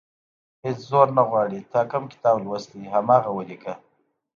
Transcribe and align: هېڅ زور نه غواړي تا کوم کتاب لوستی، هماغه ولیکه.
هېڅ 0.63 0.77
زور 0.89 1.07
نه 1.17 1.23
غواړي 1.29 1.59
تا 1.71 1.81
کوم 1.91 2.03
کتاب 2.13 2.35
لوستی، 2.45 2.81
هماغه 2.95 3.29
ولیکه. 3.33 3.73